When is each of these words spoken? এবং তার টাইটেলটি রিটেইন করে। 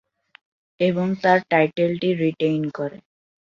এবং 0.79 1.07
তার 1.21 1.39
টাইটেলটি 1.49 2.09
রিটেইন 2.21 2.63
করে। 2.69 2.97